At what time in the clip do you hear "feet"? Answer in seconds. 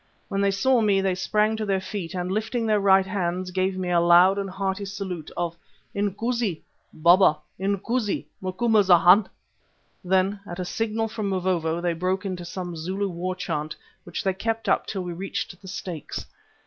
1.79-2.15